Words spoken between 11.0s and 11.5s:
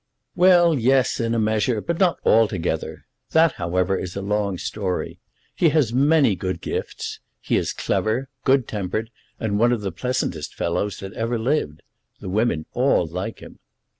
that ever